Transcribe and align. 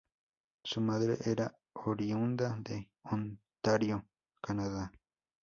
Su 0.63 0.81
madre 0.81 1.15
era 1.25 1.55
oriunda 1.75 2.57
de 2.59 2.89
Ontario, 3.03 4.07
Canadá. 4.41 4.91